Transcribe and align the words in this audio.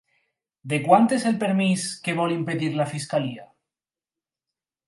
De 0.71 0.79
quant 0.85 1.05
és 1.17 1.25
el 1.33 1.37
permís 1.43 1.85
que 2.07 2.17
vol 2.21 2.35
impedir 2.39 2.73
la 2.81 2.91
fiscalia? 2.97 3.49